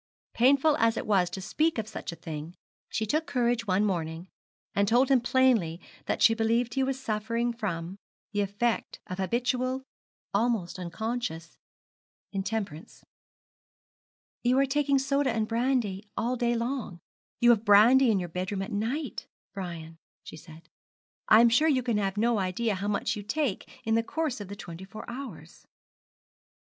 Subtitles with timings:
[0.33, 2.55] Painful as it was to speak of such a thing,
[2.89, 4.27] she took courage one morning,
[4.73, 7.97] and told him plainly that she believed he was suffering from,
[8.31, 9.83] the effect of habitual
[10.33, 11.55] almost unconscious
[12.31, 13.03] intemperance.
[14.41, 16.97] 'You are taking soda and brandy all day long.
[17.39, 20.67] You have brandy in your bedroom at night, Brian,' she said.
[21.27, 24.41] 'I am sure you can have no idea how much you take in the course
[24.41, 25.67] of the twenty four hours.'